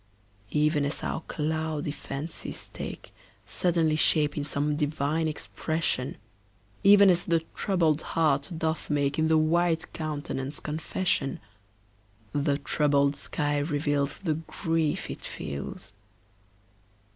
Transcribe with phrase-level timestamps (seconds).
[0.55, 3.13] Even as our cloudy fancies take
[3.45, 6.17] Suddenly shape in some divine expression,
[6.83, 11.39] Even as the troubled heart doth make In the white countenance confession,
[12.33, 15.93] The troubled sky reveals The grief it feels.